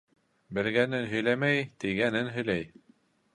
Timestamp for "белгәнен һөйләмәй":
0.57-1.59